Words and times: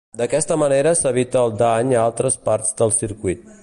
D'aquesta 0.19 0.55
manera 0.61 0.93
s'evita 1.01 1.43
el 1.49 1.55
dany 1.61 1.95
a 1.99 2.03
altres 2.09 2.43
parts 2.49 2.77
del 2.83 2.99
circuit. 3.03 3.51